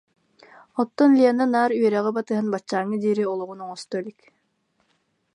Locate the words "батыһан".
2.17-2.47